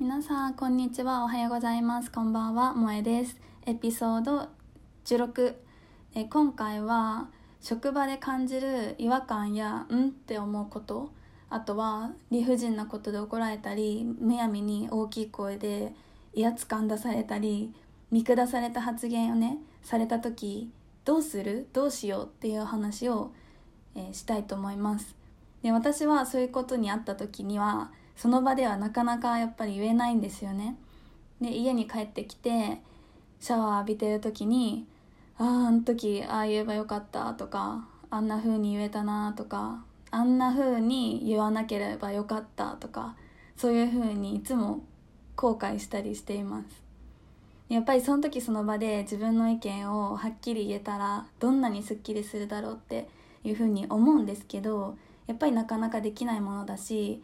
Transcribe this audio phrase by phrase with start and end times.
[0.00, 1.24] 皆さんこんにちは。
[1.24, 2.12] おはようございます。
[2.12, 2.72] こんばんは。
[2.72, 3.36] 萌えです。
[3.66, 4.48] エピソード
[5.04, 5.56] 16
[6.14, 7.26] え今回は
[7.60, 11.10] 職場で感じる違和感やんって思うこと。
[11.50, 15.92] あとは理不尽なことで怒られたりむやみに大きい声で
[16.32, 17.74] 威圧感出されたり
[18.12, 20.70] 見下された発言をねされた時
[21.04, 21.66] どうする？
[21.72, 22.24] どうしよう？
[22.26, 23.32] っていう話を、
[23.96, 25.16] えー、したいと思います。
[25.64, 30.76] で私はそういうことにあった時にはその場ではなかなかやっぱり言えないんですよね。
[31.40, 32.80] で家に帰ってきて
[33.38, 34.86] シャワー浴びてる時に
[35.38, 43.14] あああの時ああ言えばよかったとかあんな風に言えたなとかあんな風に言わなければよかったとか
[43.56, 44.80] そういう風にいつも
[45.36, 46.82] 後悔したりしています。
[47.68, 53.06] やっぱりその時その場で自分の意見をはっきり言えたらどんなにすっきりするだろうって
[53.44, 54.96] いう風に思うんですけど
[55.28, 57.22] やっぱりなかなかできないものだし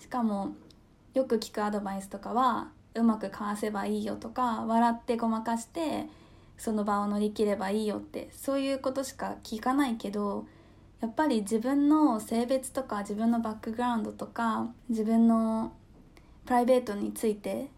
[0.00, 0.54] しかも
[1.14, 6.06] よく聞くアドバイスとかはうまくかわせばいいよとか笑ってごまかして
[6.58, 10.46] その場を乗り切ればいいよってそういうことしか聞かないけど
[11.00, 15.72] やっぱり自分の性別とか自分のバックグラウンドとか自分の
[16.44, 17.68] プライベートについて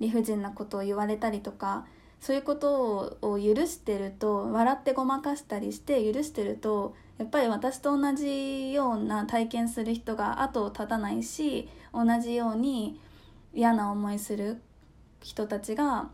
[0.00, 1.86] 理不尽なことを言われたりとか
[2.20, 13.00] そういうことを許してると笑ってごまかしたりして許してるとやっぱり私と同じような体験する人が後を絶たないし同じように
[13.54, 14.60] 嫌な思いする
[15.22, 16.08] 人たちが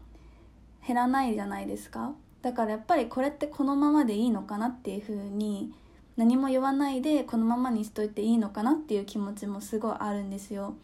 [0.87, 2.12] 減らないじゃないですか。
[2.42, 5.73] だからやっぱりこれってこのままでいいのかなっていうふうに
[6.19, 10.75] 何も言わないでこのままにしといていいのかなっていう気持ちもすごいあるんですよ。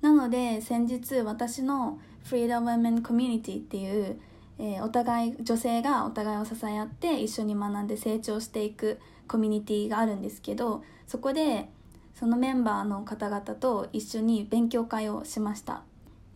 [0.00, 4.20] なので先日私の Freedom Women Community っていう、
[4.58, 11.68] えー、お互い女性がお互いを支え合って一緒に学んで成長していくコミュニティがあるんですけどそこで
[12.14, 15.82] そのメンバーの方々と一緒に勉強会をしました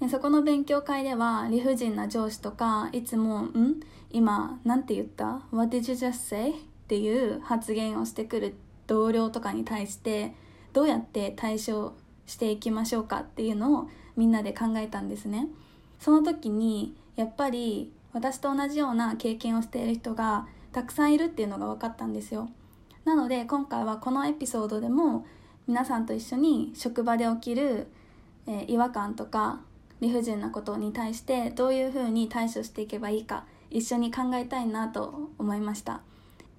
[0.00, 3.80] でそこの勉強会では理不尽な上司とかいつも「ん？
[4.10, 6.54] 今なんて言った ?What did you just say?」っ
[6.88, 8.54] ていう発言をしてくる
[8.86, 10.34] 同僚とかに対して
[10.72, 11.94] どうやって対処
[12.26, 15.48] していきましょうかっていうのをみんなで考えたんですね
[16.00, 22.48] その時にやっぱり私と同じような経験をしている人がたくさんいるっていうのが分かったんですよ。
[23.04, 25.26] なので今回はこのエピソードでも
[25.66, 27.88] 皆さんと一緒に職場で起きる、
[28.46, 29.60] え、違和感とか
[30.00, 36.02] 理不尽なことに対してどういうふうに対処していけばいいか一緒に考えたいなと思いました。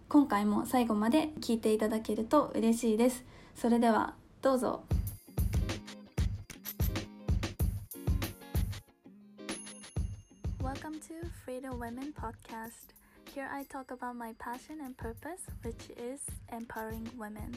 [0.09, 3.23] 今回も最後まで聞いていただけると嬉しいです。
[3.55, 4.83] それではどうぞ。
[11.53, 12.93] Welcome to Freedom Women Podcast.
[13.33, 16.21] Here I talk about my passion and purpose, which is
[16.51, 17.53] empowering women.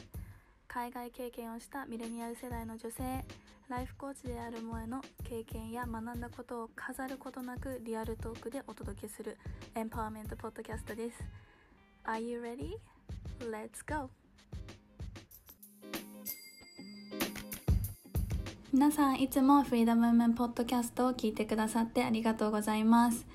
[0.67, 3.25] 海外経験をしたミレニアル世代の女性
[3.69, 9.37] ライフコーチである萌えの経験や学んだことを飾ることなくリアルトークでお届けする
[9.75, 11.17] エンパワーメントポッドキャストです
[12.05, 12.75] Are you ready?
[13.39, 14.09] Let's go!
[18.71, 23.25] 皆さんいつもフリーダムメンポッドキャストを聞いてくださってありがとうございます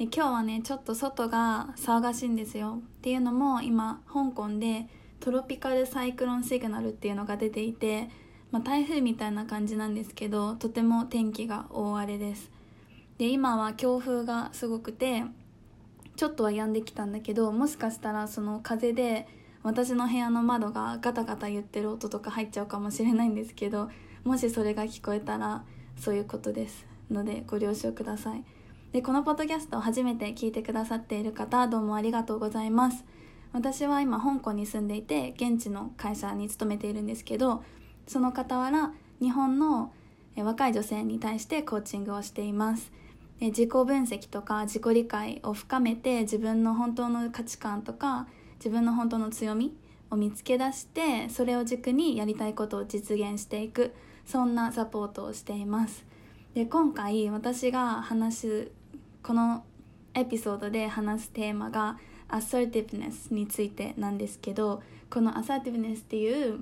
[0.00, 2.78] で今日はねちょっと外が騒がしいんですよ。
[2.80, 4.86] っていうのも今香港で
[5.20, 8.08] トロピカルサイクロンシグナルっていうのが出ていて、
[8.50, 12.50] まあ、台風みたいな感じなんですけどとても天気が大荒れです。
[13.18, 15.24] で今は強風がすごくて
[16.16, 19.28] ちょっとは止んできたんだけどもしかしたらその風で
[19.62, 23.90] 私の部屋の窓がガタガタ言ってる音とか入っちゃうかもしれないんですけど
[24.24, 25.62] もしそれが聞こえたら
[25.98, 28.59] そういうことですのでご了承ください。
[28.92, 33.04] でこのポッドキャストを初めて聞いてくださっている方どうもありがとうございます。
[33.52, 37.62] 私は今香港に住んでいて現地の会社に勤めているんですけど
[38.08, 39.92] その傍ら日本の
[40.34, 42.90] 若い女性に対してコーチングをしています。
[43.40, 49.72] 自己分析とか自己理解を深めて自分の本当の価値観とか自分の本当の強み
[50.10, 53.94] を見つけ出してそれを軸にやりたいことを実現していく
[54.26, 56.04] そんなサポートをしています。
[56.54, 58.72] で今回私が話す
[59.22, 59.64] この
[60.14, 66.60] エピソードで話すテーマが assertiveness についてなんですけどこの assertiveness っていう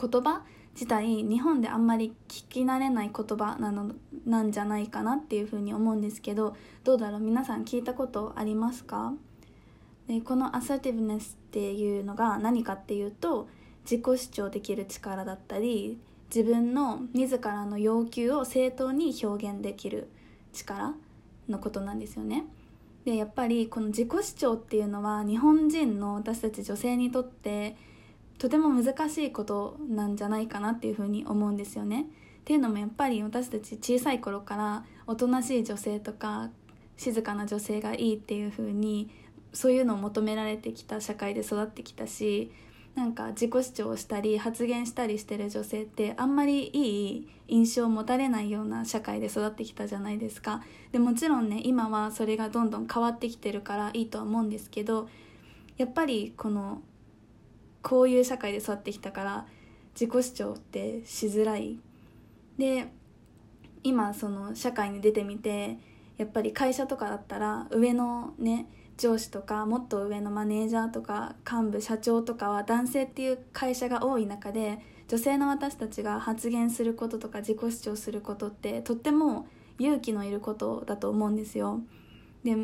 [0.00, 0.42] 言葉
[0.74, 3.92] 自体日本であんまり聞き慣れない言葉なの
[4.26, 7.20] なんじゃないかなっていうふうに思うんですけどどうだろう？
[7.20, 9.12] 皆さん聞いたことありますか？
[10.06, 13.48] でこの assertiveness っていうのが何かっていうと
[13.82, 15.98] 自己主張できる力だったり
[16.34, 20.08] 自分の自らの要求を正当に表現できる
[20.52, 20.94] 力。
[21.48, 22.44] のことなんですよね。
[23.04, 27.76] でやっぱりこの自己主張っていうのは日本人の私たち女性にとって
[28.38, 32.02] とても難しいことなんじゃないかなっていうふうに思うんですよね。
[32.02, 32.04] っ
[32.44, 36.50] ていうのもやっぱり私たち小さい頃からおとなしい女性とか
[36.96, 39.10] 静かな女性がいいっていう風に
[39.52, 42.50] そういうのを求められてきた社会で育ってきたし
[42.94, 50.62] なんか自己主張をしたり発言したりしてる女性ってあんまりいい印象を持たれないような社会で育ってきたじゃないですか。
[50.92, 55.08] でもちろんね今はそれがどんどん変わってきてるからいいとは思うんですけど
[55.76, 56.82] やっぱりこの
[57.82, 59.46] こういう社会で育ってきたから
[59.98, 61.78] 自己主張ってしづらい。
[62.58, 62.88] で
[63.84, 65.78] 今その社会に出てみて
[66.16, 68.66] やっぱり会社とかだったら上のね
[68.98, 79.46] 上司とかもっと上のマネージャーとか幹部社長とかは男性っていう会社が多い中で女性の私たちが発言することとか自己主張することってとっても
[79.78, 81.80] 勇気のいることだと思うんですよ。
[82.42, 82.56] で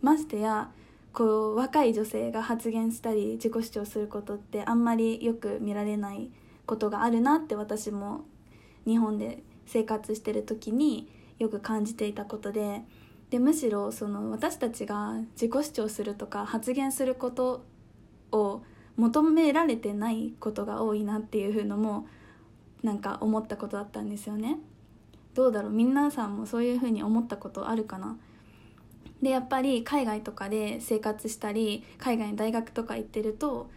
[0.00, 0.70] ましてや
[1.12, 6.30] こう若い女性が発言したり自己主張することってあんまりよく見られない
[6.64, 8.22] ことがあるなって私も
[8.86, 11.08] 日本で生活してる時に
[11.38, 12.82] よく感じていたことで
[13.32, 17.64] でむしろその私たちが自己主張するとか発言すること
[18.30, 18.62] を
[18.96, 22.06] 求められてないことが多いなっていうのも
[22.82, 24.58] なんか思ったことだったんですよね。
[25.32, 25.72] どうだろう？
[25.72, 28.18] 皆さんもそういうふうに思ったことあるかな？
[29.22, 33.70] でやっぱり海外とかで生活したり海外の大学とか行ってると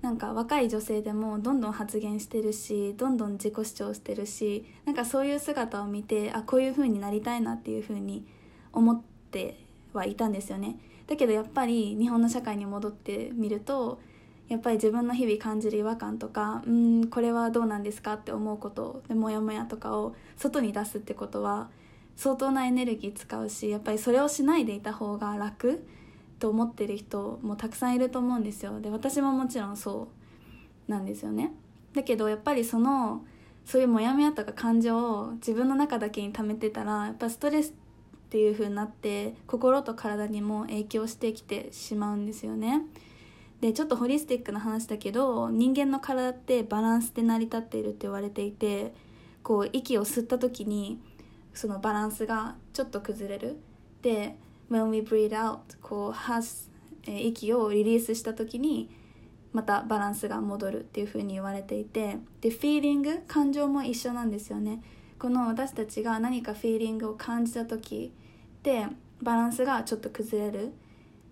[0.00, 8.26] なんか若い女性でもどんどん発言してるしどんどん自己主張してるしなんかそういう姿を見てあこういう風になりたいなっていう風に
[8.72, 9.56] 思って
[9.92, 10.78] はいたんですよね。
[11.06, 14.00] だけどやっぱり日本の社会に戻ってみると
[14.48, 21.68] やっぱり自分の日々感じる違和感とかうんこれはどうなんですかって思うことでモヤモヤとかを外に出すってことは
[22.16, 25.84] 相当なエネルギー使うしやっぱりそれをしないでいた方が楽
[26.38, 28.80] と思ってる人もたくさんいると思うんですよ。
[28.80, 30.08] で私ももちろんそ
[30.88, 31.52] うなんですよね。
[31.94, 33.24] だけどやっぱりその
[33.64, 37.74] そういうモヤモヤとか感情を自分の中だけに溜めてたらやっぱストレス
[38.32, 42.80] っていう風になって心と体にも影響してきてしまうんですよね。
[43.60, 48.94] でちょっとホリスティックな話だけど人間の体ってバランスで成り立っているって言われていて
[49.42, 50.98] こう息を吸った時に
[51.52, 53.58] そのバランスがちょっと崩れる。
[54.00, 54.34] で
[54.70, 56.70] When we breathe out こう発、
[57.06, 58.88] 息をリリースした時に
[59.52, 64.82] またバランスが戻るっていう風に言われていてでフィーリング感情も一緒なんですよね。
[65.18, 68.12] この私たちが何かフィーリングを感じた時
[68.62, 68.86] で
[69.20, 70.72] バランスがちょっと崩れる。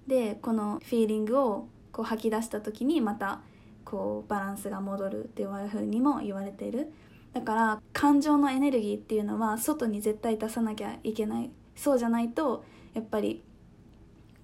[0.07, 3.41] でこのフィーリングをこう吐き出した時にまた
[3.85, 6.93] こうバランスが戻るっていうふうにも言われている。
[7.33, 11.51] だから感情のエネルギーっていうのは外に絶対出さなきゃいけない。
[11.77, 13.43] そうじゃないとやっぱり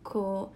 [0.03, 0.53] こ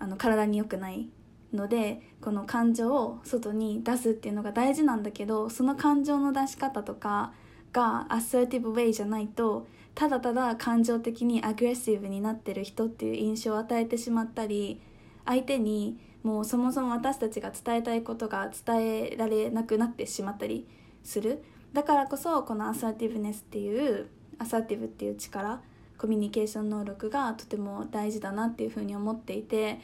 [0.00, 1.08] うあの体に良くない
[1.52, 7.32] のでこの感情を外に出すっていうのが大事なんだけどその感情の出し方とか
[7.72, 14.80] がアッサーティブウェイじゃないとただただ感情的にアグレッシブになってる人っていう印象を与えてしまったり
[15.24, 20.66] 相手にもうそもそも私たちが伝えたいことが伝えられなくなってしまったり
[21.04, 21.44] する。
[21.72, 24.06] だからこそこのアサーティブネスっていう
[24.38, 25.60] アサーティブっていう力
[25.98, 29.80] コミュニケーション能力がとても大事だなっていうふうに思っていて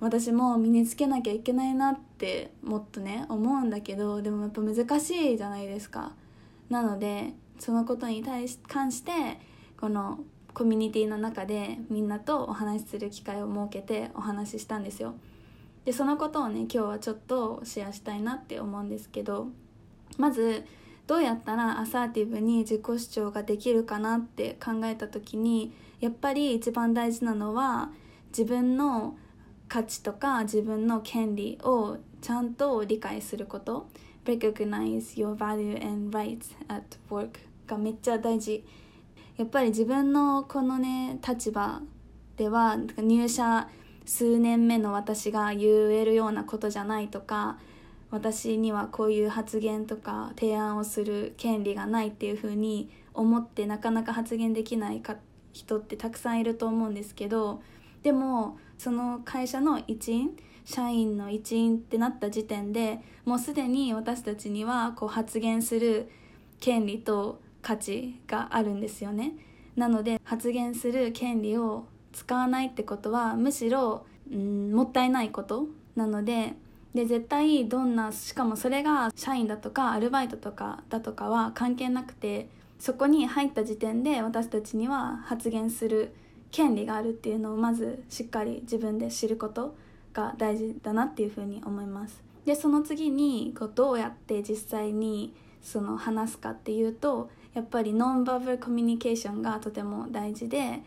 [0.00, 6.12] 私も身につけなきゃいけないなってもっとね思うんだけどでもやっぱ難しいじゃないですか。
[6.70, 9.38] なのでそのことに対し関して
[9.78, 10.20] この
[10.54, 15.14] コミュニティの中でみんなとお話しする機会を設けてお話ししたんですよ。
[15.84, 19.48] でそのことをね今日はちょっとシェアしたいなって思うんですけど
[20.18, 20.64] まず
[21.06, 27.90] どうやったらアサーティブに自己主張ができるかなって考えた時にやっぱり一番大事なのは
[28.28, 29.16] 自分の
[29.68, 33.88] 価値とか自分の権利をちゃんと理解すること。
[34.28, 37.47] Recognize your value and rights at work.
[37.68, 38.64] がめっちゃ大事。
[39.36, 41.80] やっぱり自分のこのね立場
[42.36, 43.68] では入社
[44.04, 47.58] 数年目の私が言えるようなことじゃないとか
[48.10, 55.16] 私にはこういう発言とか提案をする権利がないっていうふうに思ってなかなか発言できないか
[55.52, 57.62] 人ってたくさんいると思うんですけど
[58.02, 66.10] でもその会社の一員社員の一員ってなった時点でもうすでに私たちにはこう発言する
[66.60, 69.34] 権利と価値があるんですよね。
[69.76, 75.66] なので発言する権利を使わないってことはむしろうんもったいないこと。
[75.94, 76.54] なので
[76.94, 82.48] で絶対どんなしかもそれが社員だとかアルバイトとかだとかは関係なくて
[82.78, 86.14] そこに入った時点で私たちには発言する
[86.50, 89.76] 権利があるっていうのをまずしっかり自分で知ること
[90.14, 92.22] が大事だなっていうふうに思います。
[92.44, 100.80] でその次にこうどうやって実際にその話すかっていうとやっぱりノンバーバルコミュニケーションがとても大事で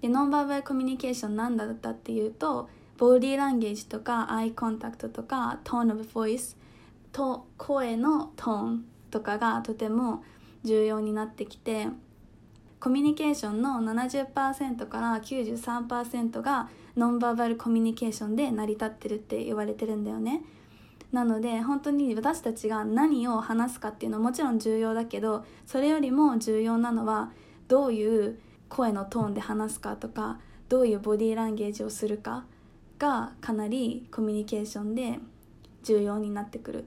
[0.00, 6.56] でノンバーバルコミュニケーションなんだったっていうとボディーランゲージとかアイコンタクトとかトーンオブボイス
[7.10, 10.22] と声のトーンとかがとても
[10.62, 11.88] 重要になってきて
[12.78, 20.42] コミュニケーションの70%から93%がノンバーバルコミュニケーションで成り立ってるって言われてるんだよね。
[21.12, 27.30] なので本当に私たちが何を話すかっていうのはもちろん重要だけどそれよりも重要なのは
[27.68, 28.38] どういう
[28.68, 30.40] 声のトーンで話すかとか
[30.70, 32.44] どういうボディーランゲージをするか
[32.98, 35.18] がかなりコミュニケーションで
[35.82, 36.84] 重要になってくる。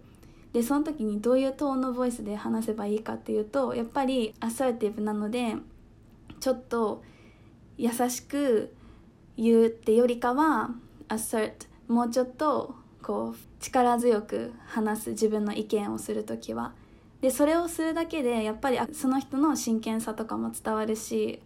[0.53, 5.57] でその時にどういうトーンのボイスで話せばいいかっていうとやっぱりアサーティブなので
[6.39, 7.03] ちょっと
[7.77, 8.73] 優しく
[9.37, 10.69] 言うってよりかは
[11.09, 16.73] assert もうちょっとこう力強く話す自分の意見をする時は。
[17.21, 21.41] でそれをするだけでやっぱりその人の真剣さとかも伝わるし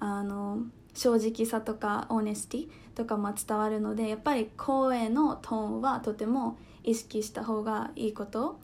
[0.00, 0.58] あの
[0.94, 8.58] 正直さとかオーネスティとかも伝わるのでやっぱり声のトーンはとても意識した方がいいこと。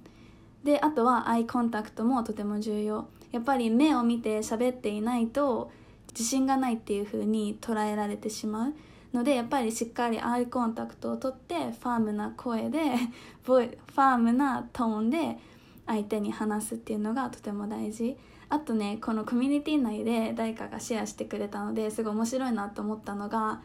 [0.64, 3.06] であとはアイコンタクトもとても重要。
[3.30, 5.70] やっぱり目を見て喋っていないと
[6.10, 8.74] 自信がないっていう風に捉えられてしまう。
[9.12, 12.80] のでやっぱりしっかりアイコンタクトをとってファームな声で
[13.44, 15.38] ファームなトーンで
[15.86, 18.16] 相手に話すっていうのがとても大事。
[18.48, 23.60] あとねこのコミュニティ内で誰かがシェアしてくれたのですごい面白いなと思ったのが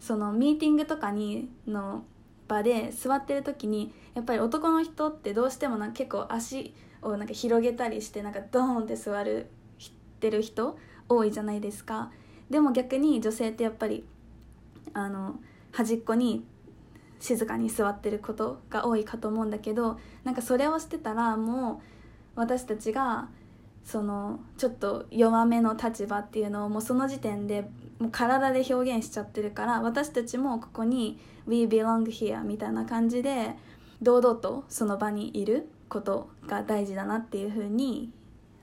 [0.00, 2.04] そのミーティングとかにの
[2.48, 9.50] 場で座ってる時にやっぱり男の人ってどうしてもな結構足をなんか広げたりしてなんかドーンって座る
[10.22, 12.12] ってる人多いじゃないですか。
[12.48, 14.04] でも逆に女性ってやっぱり
[14.94, 15.36] あの
[15.72, 16.44] 端っこに
[17.20, 21.82] 静かに座ってることが多いかと思うんだけどなんかそれをしてたらも
[22.36, 23.28] う私たちが
[23.84, 27.68] そのちょっと弱めの立場っていうのをもうその時点で
[27.98, 33.56] もう体で表現しちゃってるから私たちもここに「We belong here」みたいな感じで
[34.00, 38.12] 堂々とその場にいることが大事だなっていうふうに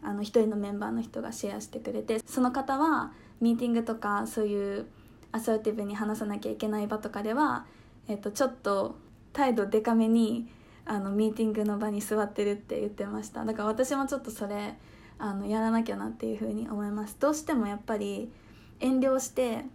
[0.01, 4.87] あの一人のメンバーの人がシェアしてくれてその方はミーティングとかそういう
[5.31, 7.65] アサーティブに話さなきゃいけない場とかでは、
[8.07, 8.97] えっと、ちょっと
[9.33, 10.49] 態度デカめに
[10.85, 13.45] あのミーティングの場に座ってるって言ってました。
[13.45, 14.75] だから私もちょっとそれ
[15.19, 17.17] あのやらなきゃなっていうふうに思います。
[17.19, 18.31] どうしてもやっぱり
[18.79, 19.65] 遠慮して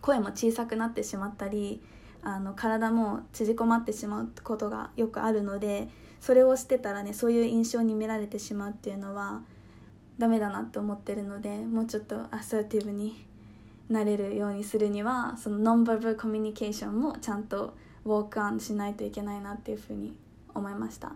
[0.00, 1.82] 声も小さくなってしまったり
[2.22, 5.88] あの体も縮こまってしまうことがよくあるので
[6.20, 9.42] それをしてたらねそういう印象に見られてしまうっていうのは
[10.18, 13.26] ダメだなって思ってるのでもうちょっとアサーティブに
[13.88, 17.74] なれるようにするにはそのノンバーバルコミュニケーションもちゃんと
[18.04, 20.16] ウォークアンしないといけないなっていうふうに
[20.54, 21.12] 思いました。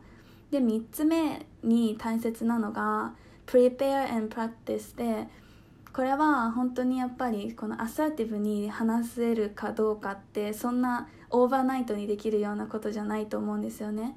[0.50, 3.12] で3つ目に大切なのが
[3.46, 5.28] prepare and practice で
[5.92, 14.16] これは本当にやっぱりこのアサーティブに話せるかどうかってそんなオーバーナイトにできるようなことじゃないと思うんですよね。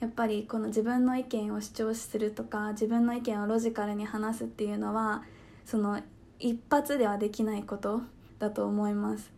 [0.00, 5.22] やっぱりこの自分の意見を主張するとか自分の意見をロジカルに話すっていうのは
[5.66, 6.00] その
[6.40, 8.02] 一発ではできないこと
[8.38, 9.30] だと思います。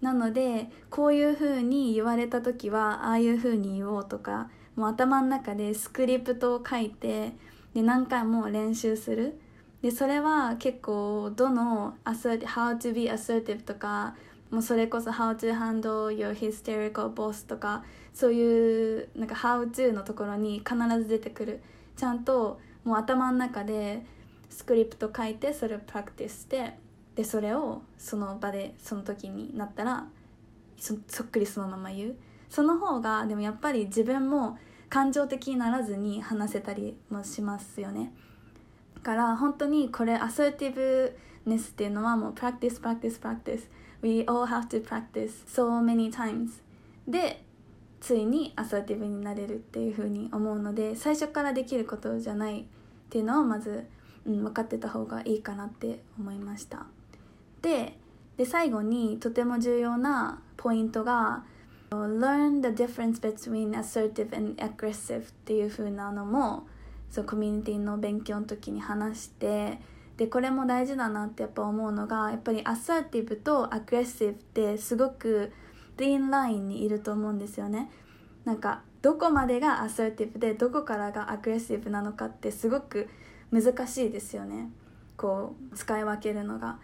[0.00, 7.32] なのでこういうふうに言われた時はああいうふうに言おうとかもう頭の中でスクリプトを書いて
[7.74, 9.40] で何回も練習する。
[9.82, 14.16] でそれは結構どの How to be assertive とか
[14.50, 21.60] もうそれこそ How to handle your hysterical boss とかそういうなんか How to のところに必ず出てくる。
[21.96, 24.04] ちゃんともう頭の中で
[24.50, 26.74] スクリプト書いてそれをプラクティスして
[27.14, 30.06] でそれをその場でその時になったら
[30.78, 32.16] そっくりそのまま言う。
[32.48, 38.12] その方がでもやっぱり自分も感情的にならずに話せたりもしますよね。
[38.94, 46.62] だから本当にこれ assertiveness っていうのはもう practice practice practice We all have to practice so many times.
[47.06, 47.42] で
[48.00, 52.64] ついに assertive になれるっていうふうに思うので最初からできることじゃないっ
[53.10, 53.86] ていうのをまず、
[54.28, 56.86] うん、分かってた方がいいかなって思いました。
[57.62, 57.98] で
[58.36, 61.44] で最後にとても重要なポイントが
[61.90, 66.68] Learn the difference between assertive and aggressive っていう風なのも
[67.10, 69.80] そうコミュニティの勉強の時に話して
[70.18, 75.52] でこれも大事だなってやっぱ思うのがやっぱりアサーティブとアグレッシブってすごく
[75.96, 77.90] リンラインにいると思うんですよね。
[78.44, 83.08] なんかどこまでがアサーティブでどこからがアグレッシブなのかってすごく
[83.50, 84.70] 難しいですよね。
[85.16, 86.78] こう使い分けるのが。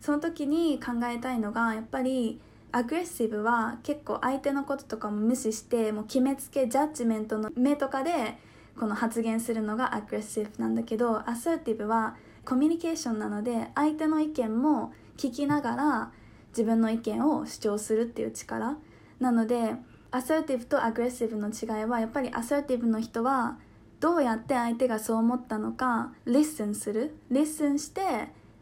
[0.00, 2.40] その時に考えたいのがやっぱり
[2.72, 8.38] アグレッシブは結構相手のこととかも無視してもう決めつけ judgment の目とかで
[8.78, 16.12] この発言するのがアグレッシブなんだけど assertive はコミュニケーションなので相手の意見も聞きながら
[16.50, 18.78] 自分の意見を主張するっていう力
[19.18, 19.74] なので
[20.12, 23.58] assertive とアグレッシブの違いはやっぱり assertive の人は
[24.00, 27.14] どうやって相手がそう思ったのか listen する。
[27.30, 28.00] listen して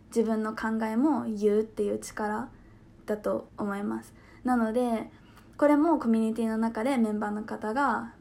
[0.09, 2.49] 自分の考えも言うっていう力
[3.07, 4.13] だと思います。
[4.45, 5.11] なので
[5.57, 8.13] これもコミュニティの中でメンバーの方が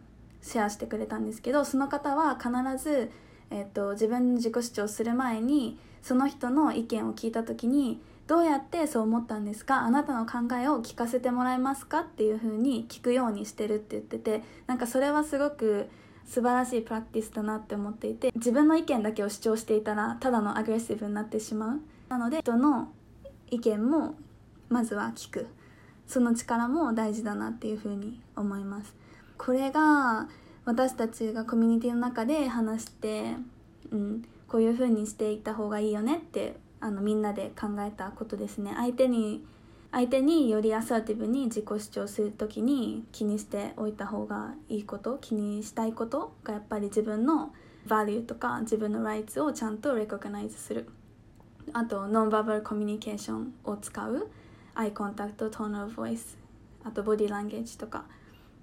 [0.42, 2.52] シェアしてくれたんですけどその方は必
[2.84, 3.12] ず、
[3.50, 9.82] えーと、自分の自己主張する前にその人の意見を聞いた時にどうやってそう思ったんですか？
[9.82, 12.02] あなたの考えを聞かせてもらえますか？
[12.02, 15.90] っていうふうに聞くようにしてるって言っててなんかそれはすごく
[16.28, 21.82] 素晴らしいプラクティスだなって思っていて自分の意見だけを主張していたらただのアグレッシブになってしまう。
[22.10, 22.90] なので人の
[23.50, 24.16] 意見も
[24.70, 25.48] まずは聞く。
[26.06, 28.94] その力も大事だなっていうふうに思います。
[29.38, 30.30] これが
[30.64, 33.36] 私たちがコミュニティの中で話して、
[33.92, 38.74] うん、こういうふうにしていった方がいいよねってあのみんなで考えたことですね。
[38.76, 39.46] 相手に
[39.92, 47.54] 相手によりアサーティブに自己主張する時に気にしておいた方がいいこと気にしたいことがやっぱり自分の
[47.88, 50.90] value とか自分の rights をちゃんと recognize する。
[51.74, 54.30] あと nonverbal communication を使う。
[54.76, 56.38] eye contact tone of voice
[56.84, 58.06] あとボディーランゲージとか。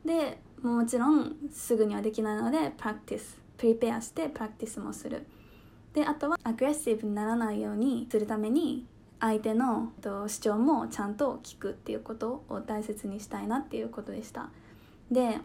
[0.04, 5.26] でもちろんすぐにはできないので practice prepare して practice もする。
[5.94, 8.86] であとはアグレッシブにならないようにするために
[9.24, 14.50] 相手の主張もちゃんと聞くっていうことを大切にしたいなっていうことでした。
[15.10, 15.38] で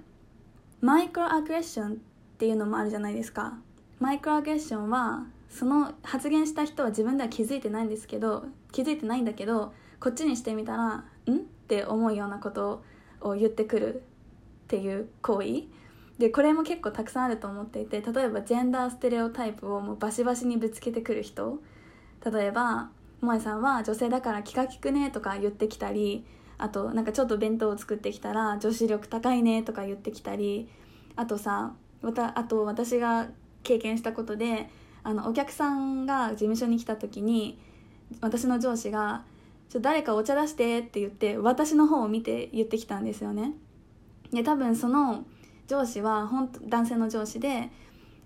[0.82, 1.96] マイクロアグレッションっ
[2.38, 3.58] ていうのもあるじゃないですか。
[4.02, 9.72] マイクロアグレッションはその発言した人は自分では気づいてないんですけど気づいてないんだけど
[10.02, 12.84] こっちにしてみたら「ん?」って思うようなこと
[13.22, 14.02] を言ってくるっ
[14.68, 15.64] ていう行為。
[16.18, 21.62] でこれも結構たくさんあると思っていて例えばジェンダーステレオタイプをもうバシバシにぶつけてくる人。
[22.30, 22.90] 例えば
[23.22, 26.26] 萌さんは女性だから気が利くねとか言ってきたり
[26.58, 30.70] あとなんかちょっと弁当を作ってきたら女子力高いねとか言ってきたり
[31.16, 33.28] あとさまたあと私が
[33.64, 34.70] 経験したことで
[35.04, 37.60] あのお客さんが事務所に来た時に
[38.22, 39.24] 私の上司が
[39.70, 43.54] 「ちょ誰かお茶出して」って言って私の方を見て言ってきたんですよね。
[44.32, 45.26] で多分その
[45.68, 47.72] 上司は本当男性の上司で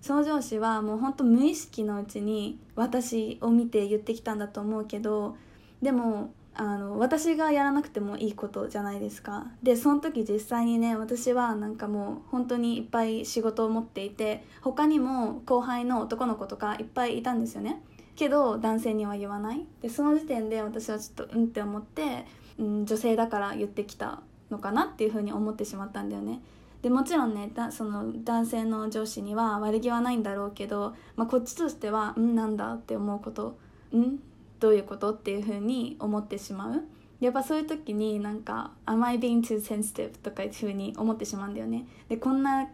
[0.04, 5.34] その上司はもうほんと無意識のうちに私を見て言ってきたんだと思うけど
[5.80, 9.46] でもあの私がやらなくてもいいことじゃないですか。
[9.62, 17.80] でその時実際にね私はなんかもう本当にいっぱい仕事を持っていて他にも後輩の男の子とかいっぱいいたんですよね。
[18.14, 19.64] けど男性には言わない。
[19.80, 22.26] でその時点で私はちょっとうんって思って、
[22.58, 26.42] うん、女性だから言ってきたのかなっていうふうに思ってしまったんだよね。
[26.84, 33.56] でもちろんねだその男性の上司には悪気はないんだろうけど、まあ、こっちとしては「うんなんだ?」って思うこと
[33.90, 34.22] 「うん
[34.60, 36.82] どういうこと?」っていうふうに思ってしまう
[37.20, 42.68] やっぱそういう時になんか「Am I being too sensitive?」とかいうふうに思ってしまうんだよねでこんな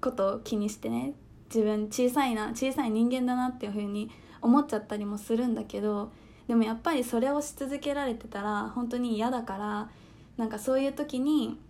[0.00, 1.14] ことを気にしてね
[1.48, 6.10] 自分小さいな小さい人間だなっていうふうに思っちゃったりもするんだけど
[6.48, 9.88] でもやっぱりそれをし続けられてたら本当に嫌だから
[10.36, 11.60] なんかそういう時に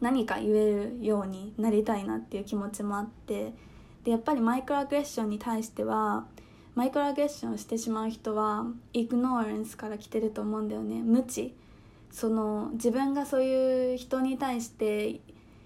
[0.00, 3.52] 何か言えるようになりたいなっていう気持ちもあって
[4.04, 6.26] でやっぱりマイクロアグレッションに対しては
[6.74, 11.02] マイクロアグレッションをしてしまう人はイグノーレンスから来てると思うんだよね。
[11.02, 11.54] 無知。
[12.10, 15.20] その自分がそういう人に対して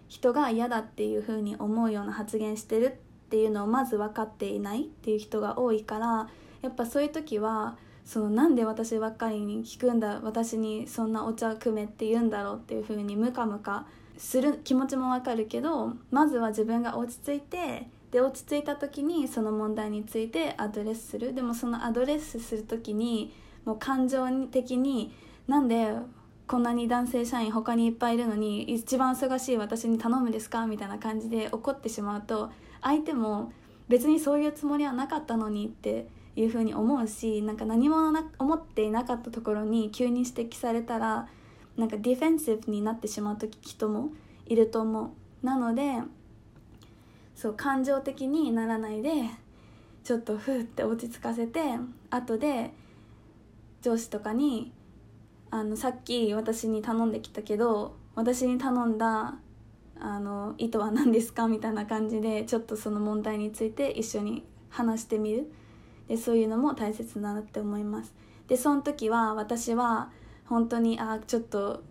[0.08, 6.28] 人が嫌だっていう風に思うような発言してるっていうのをまず分かっていないっていう人が多いから
[6.62, 13.86] やっぱそういう時はそのなんで私ばっかりに聞くんだ私にそんなお茶くめって言うんだろうっていう風にムカムカ
[14.18, 21.34] する気持ちもわかるけどまずは自分が落ち着いてで落ち着いた時にその問題についてアドレスする。
[21.34, 23.32] でもそのアドレスする時に
[23.64, 25.12] もう感情的に
[25.48, 25.94] なんで
[26.46, 30.66] こんなに男性社員他にいっぱいいるのに一番忙しい私に頼むですか？
[30.66, 32.50] みたいな感じで怒ってしまうと
[32.82, 33.50] 相手も
[33.88, 37.96] 別にそういうつもりはなかったのにっていうふうに思うしなんか何も
[38.38, 41.28] 思っていなかったところに急に指摘されたら
[41.76, 44.10] なんかディフェンシブになってしまう時人も
[44.46, 45.04] いると思
[45.42, 45.46] う。
[45.46, 46.00] なので
[47.34, 49.10] そう感情的にならないで
[50.02, 51.60] ちょっとふーって落ち着かせて
[52.10, 52.72] 後で
[53.82, 54.72] 上司とかに
[55.50, 59.34] あのさっき私に頼んできたけど私に頼んだ
[60.00, 61.48] あの意図は何ですか？
[61.48, 65.52] みたいな感じでちょっとその問題について一緒に話してみる。
[66.08, 68.14] でそういうのも大切だなって思います。
[68.48, 70.10] でその時は私は
[70.46, 71.82] 本当にあちょっと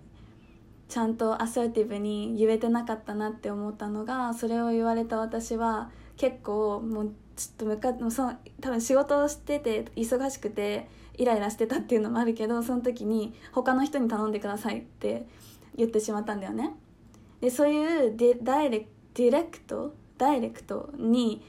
[0.88, 15.26] ちゃんとアサーティブに言えてなかったなって思ったのがそれを言われた私は結構もうちょっとむかもうその多分仕事をしてて忙しくてイライラしてたっていうのもあるけどその時に他の人に頼んでくださいって
[15.76, 16.76] 言ってしまったんだよね。
[17.41, 21.43] でそういうデダイレディレクトダイレクトに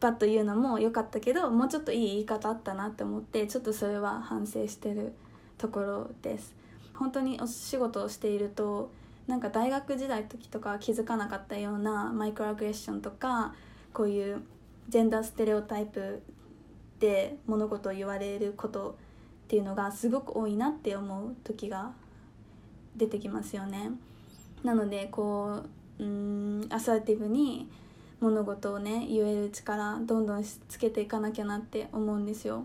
[0.00, 5.12] バッと言うのも良かったけどもうちょっといい言い方あったなって思ってちょっとそれは反省してる
[5.58, 6.54] ところです
[6.94, 8.90] 本当にお仕事をしていると
[9.26, 13.54] なんか大学時代の時とか気づかなかったようなマイクロアグレッションとか
[13.92, 14.42] こういう
[14.88, 16.22] ジェンダーステレオタイプ
[17.00, 18.96] で物事を言われること
[19.46, 21.92] っていうのがすごく多いなって思う時が
[22.96, 23.90] 出てきますよね。
[24.62, 25.62] なのでこ
[25.98, 27.68] ううんアサーティブに
[28.20, 32.64] 物事をね言える力どんどんつけていかなきゃなって思うんですよ。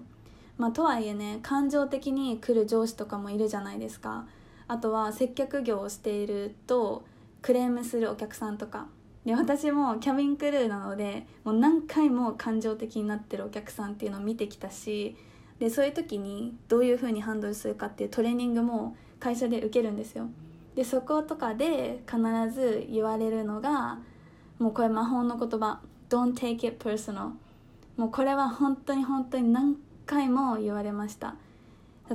[0.57, 4.25] まあ、とはいえね感情的に来る上司とかもいるじゃないですか。
[4.67, 7.03] あとは接客業をしていると
[7.41, 8.87] クレームするお客さんとか
[9.25, 15.15] で私もキャビンクルーなのでもう何回も感情的になってるお客さんっていうのを見てきたし
[15.59, 20.27] でそういう時にどういうふうにハンドルするかっていうトレーニングも会社で受けるんですよ
[20.75, 22.17] でそことかで必
[22.51, 23.99] ず言われるのが
[24.61, 25.79] もうこれ魔法の言葉。
[26.07, 27.31] Don't take it personal
[27.97, 31.35] もうこれは本当に本当に何回も言われました。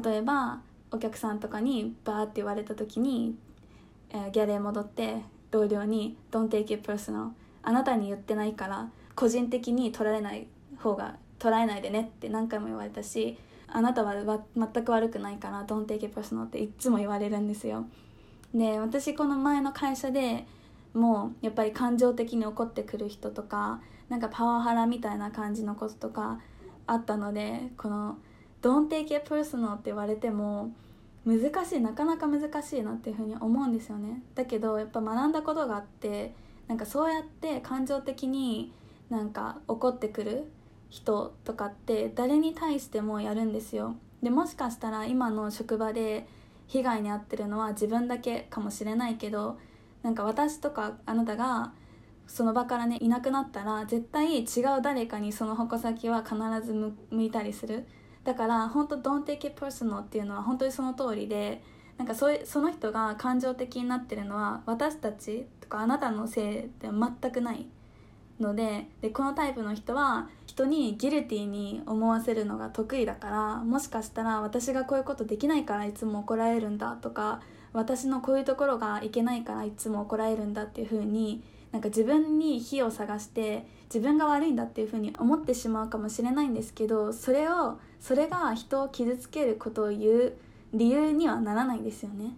[0.01, 0.61] 例えば
[0.93, 3.35] お客さんとかにバーって言われた時に、
[4.11, 7.31] えー、ギャレー戻って同僚に「Don't take it personal」
[7.65, 10.47] あなたに言ってないから個人的に取られない
[10.79, 14.15] 方が捉えないでねって何回も言われたしあなたは
[14.55, 17.87] 全く悪くないから「Don't take it personal」っていつも言われるんですよ。
[18.55, 20.47] で私この前の会社で
[20.97, 26.41] もやっぱり感情的に怒ってくる人とかなんかパワハラみたいな感じのこととか
[26.87, 28.19] あったのでこの
[28.63, 30.73] 「Don't take it personal」って言われても
[31.25, 34.23] 難しいなかなか難しいなっていうふうに思うんですよね。
[34.35, 36.35] だけどやっぱ学んだことがあって
[36.69, 38.73] なんかそうやって感情的に
[39.11, 40.51] なんか怒ってくる
[40.89, 43.97] 人とかって誰に対してもやるんですよ。
[44.23, 46.27] でもしかしたら今の職場で
[46.69, 49.59] 被害に遭ってるのは自分だけかもしれないけど
[50.07, 51.73] なんか私とかあなたが
[52.29, 54.43] その場からねいなくなったら絶対違
[54.79, 56.75] う誰かにその矛先は必ず
[57.11, 57.85] 向いたりする。
[58.23, 61.61] だから本当 Don't take it personal っていうのは本当にその通りで
[61.99, 67.67] なんかそその人が感情的になってるのは私たちとかあなたのせいでは全くない
[68.39, 77.41] のででこのタイプの人は人にギルティに思わせるのが得意だからもしかしたら私がこういうことできないからいつも怒られるんだとか
[77.77, 90.33] 私のこういうところがいけないからいつも怒られるんだっていう風になんか自分に火を探して自分が悪いんだっていうふうに思ってしまうかもしれないんですけどそれをそれが人を傷つけることを言う
[90.73, 92.35] 理由にはならないですよね。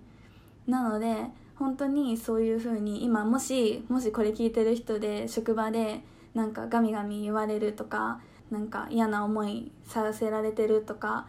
[0.67, 1.15] なので
[1.55, 6.03] 本当にそういうふうに今もしもしこれ聞いてる人で職場で
[6.35, 8.21] なんかガミガミ言われるとか
[8.51, 11.27] なんか嫌な思いさせられてるとか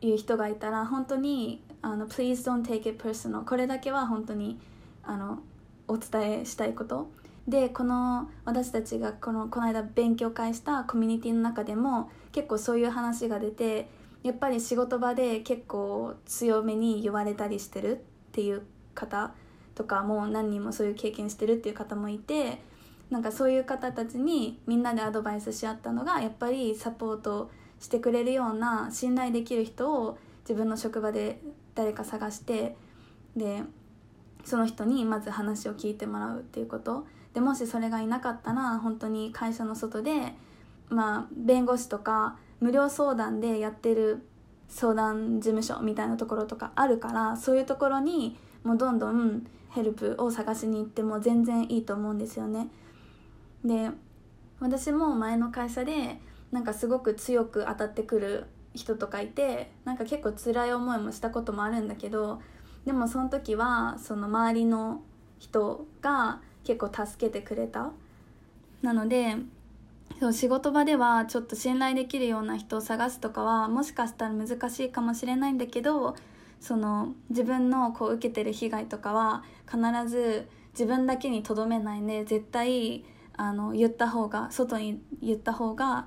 [0.00, 4.58] いう人がいたら本当にあの Please don't take it personal これだけは本当に
[5.02, 5.40] あの
[5.88, 7.10] お伝えしたいこと。
[7.48, 13.88] でこの私たちがこのこの間勉強会したコミュニティの中でも結構そういう話が出て
[14.22, 18.00] やっぱり仕事場で結構強めに言われたりしてるっ
[18.32, 18.62] ていう
[18.94, 19.32] 方
[19.74, 22.60] とかも何人もそういう経験してるっていう方もいて
[23.10, 31.40] なんかそういう方たちにみんなでアドバイスし合ったのがやっぱりサポートしてくれるような信頼できる人を自分の職場で
[31.74, 32.76] 誰か探して
[33.36, 33.62] で
[34.44, 40.34] その人にまず話を聞いてもらうっていうことでもしそれがいなかったら本当に会社の外で、
[40.88, 44.26] まあ、弁護士とか無料相談でやってる
[44.68, 52.68] 相談事務所みたいなところとかあるからそういうところにもうどんどんヘルプを探しに行っても全然いいと思うんですよね。
[53.64, 53.90] で
[54.58, 62.40] 私も前の会社でなんかすごく強く当たってくる人とかいてなんか結構辛い思いもしたこともあるんだけど
[62.84, 65.02] でもその時はその周りの
[65.38, 67.90] 人が結構助けてくれた
[68.82, 69.36] なので
[70.20, 76.14] そう仕事場ではちょっと信頼できるような人を探すとかはもしかしたら難しいかもしれないんだけど
[76.60, 79.78] その自分のこう受けてる被害とかは必
[80.08, 83.04] ず自分だけにとどめないんで絶対
[83.36, 86.06] あの言った方が外に言った方が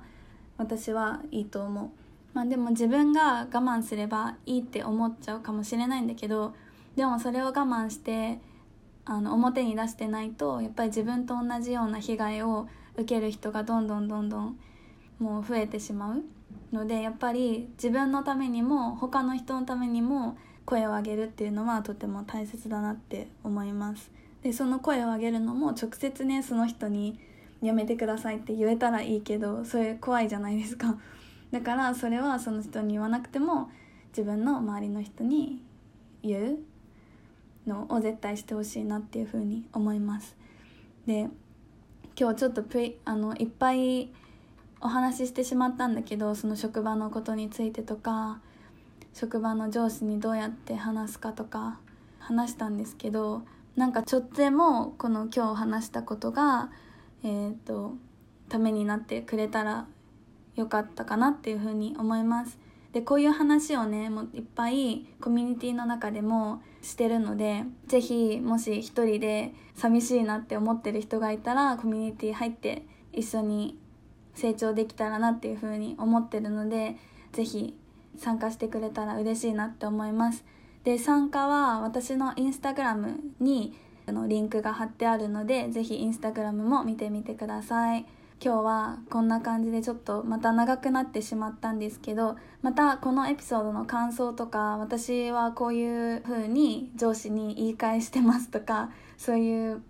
[0.56, 2.03] 私はいいと思う。
[2.34, 6.54] まあ、でも自分が我慢すればいいって思っちゃうかもしれないんだけど
[6.96, 8.40] でもそれを我慢して
[9.04, 14.58] あの表に出してないとやっぱり自分と同じような被害を受ける人がどんどんどんどん
[15.18, 16.22] もう増えてしまう
[16.72, 24.10] のでやっぱり自分のためにも他の人のためにも声を上げるっていうのはとても大切だなって思います。
[24.42, 27.18] でその声を上げるのも直接ねその人に
[27.62, 30.96] やめてくださいって言えたらいいけどそれ怖いじゃないですか。
[31.54, 33.70] だからそれはその人に言わなくても
[34.08, 35.62] 自分の周りの人に
[36.20, 36.58] 言う
[37.64, 40.36] のを絶対してほしいなっていうふうに思います。
[41.06, 41.28] で
[42.18, 44.10] 今日ちょっとプあのいっぱい
[44.80, 48.40] お話ししてしまったんだけどその職場のことについてとか
[49.12, 51.78] 職場の上司にどうやって話すかとか
[52.18, 53.42] 話したんですけど
[53.76, 56.70] なんかちょっとでもこの今日話したことが
[57.22, 57.94] えー、と
[58.48, 59.86] ためになってくれたら
[60.56, 62.58] よかったかなっていうふうに思います。
[62.92, 73.76] でこういう話をねもういっぱいコミュニティの中でもしてるので是非もし一人で寂しいなって思ってる人がいたらコミュニティ入って一緒に
[74.34, 76.96] 成長できたらなっていうふうに思ってるので
[77.32, 77.74] 是非
[78.16, 80.44] 参加してくれたら嬉しいなって思います。
[80.84, 83.74] で参加は私のインスタグラムに
[84.06, 88.06] のリンクが貼ってあるのでぜひインスタグラムも見てみてください。
[88.44, 99.82] 今日はこんな感じでちょっとまた長くなってしまったんですけどまたこのエピソードの感想とか私はこういう風に上司に言い返してますとかそういう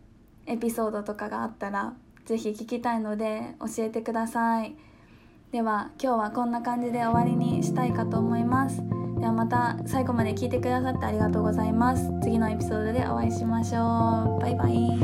[0.47, 1.95] エピソードとかがあったら
[2.27, 4.77] ぜひ聞きたいので教えてください。
[5.51, 8.85] では今日はこんな感じで終わりにしたいかと思います。
[9.19, 12.09] ではまた最後まで聞いてくださってありがとうございます。
[12.23, 14.41] 次のエピソードでお会いしましょう。
[14.41, 14.95] バイバイ。